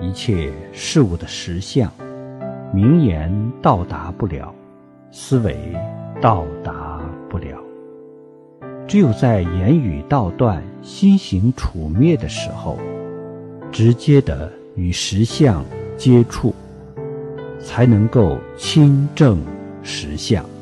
[0.00, 1.90] 一切事物的实相
[2.72, 3.30] 名言
[3.62, 4.54] 到达不了
[5.10, 5.56] 思维
[6.20, 7.58] 到达不了。
[8.86, 12.78] 只有在言语道断心行处灭的时候
[13.72, 15.64] 直接的与实相
[15.96, 16.54] 接触
[17.58, 19.38] 才能够亲证
[19.82, 20.55] 实相。